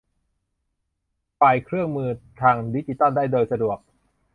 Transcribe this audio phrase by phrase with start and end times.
[1.39, 2.09] ฝ่ายเครื่องมือ
[2.41, 3.77] ทางดิจิทัลได้โดยสะดวก